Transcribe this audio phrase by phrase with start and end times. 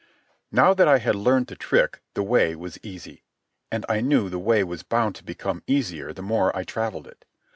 [0.51, 3.21] Now that I had learned the trick the way was easy.
[3.71, 7.23] And I knew the way was bound to become easier the more I travelled it.